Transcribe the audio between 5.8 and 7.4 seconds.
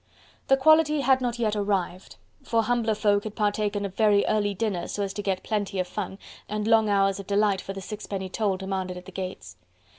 fun, and long hours of